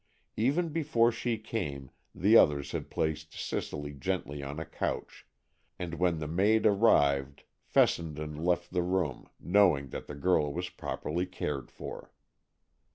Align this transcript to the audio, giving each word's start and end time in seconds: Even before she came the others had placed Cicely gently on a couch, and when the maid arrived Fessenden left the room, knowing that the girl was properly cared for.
Even 0.35 0.69
before 0.69 1.11
she 1.11 1.37
came 1.37 1.91
the 2.15 2.35
others 2.35 2.71
had 2.71 2.89
placed 2.89 3.33
Cicely 3.39 3.93
gently 3.93 4.41
on 4.41 4.59
a 4.59 4.65
couch, 4.65 5.27
and 5.77 5.93
when 5.93 6.17
the 6.17 6.27
maid 6.27 6.65
arrived 6.65 7.43
Fessenden 7.61 8.43
left 8.43 8.73
the 8.73 8.81
room, 8.81 9.29
knowing 9.39 9.89
that 9.89 10.07
the 10.07 10.15
girl 10.15 10.51
was 10.51 10.69
properly 10.69 11.27
cared 11.27 11.69
for. 11.69 12.11